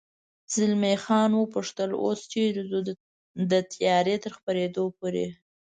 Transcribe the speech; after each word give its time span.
زلمی 0.53 0.95
خان 1.03 1.31
و 1.39 1.51
پوښتل: 1.53 1.89
اوس 2.03 2.19
چېرې 2.31 2.63
ځو؟ 2.69 2.79
د 3.51 3.53
تیارې 3.73 4.15
تر 4.23 4.31
خپرېدو 4.37 4.83
پورې. 4.97 5.27